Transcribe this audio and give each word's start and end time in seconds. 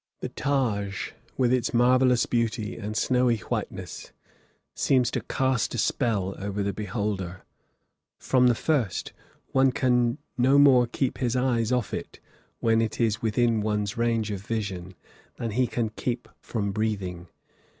The 0.21 0.29
Taj, 0.29 1.11
with 1.37 1.53
its 1.53 1.75
marvellous 1.75 2.25
beauty 2.25 2.75
and 2.75 2.97
snowy 2.97 3.37
whiteness, 3.37 4.11
seems 4.73 5.11
to 5.11 5.21
cast 5.21 5.75
a 5.75 5.77
spell 5.77 6.33
over 6.39 6.63
the 6.63 6.73
beholder, 6.73 7.43
from 8.17 8.47
the 8.47 8.55
first; 8.55 9.13
one 9.51 9.71
can 9.71 10.17
no 10.39 10.57
more 10.57 10.87
keep 10.87 11.19
his 11.19 11.35
eyes 11.35 11.71
off 11.71 11.93
it, 11.93 12.19
when 12.61 12.81
it 12.81 12.99
is 12.99 13.21
within 13.21 13.61
one's 13.61 13.95
range 13.95 14.31
of 14.31 14.41
vision, 14.41 14.95
than 15.35 15.51
he 15.51 15.67
can 15.67 15.89
keep 15.89 16.27
from 16.39 16.71
breathing. 16.71 17.27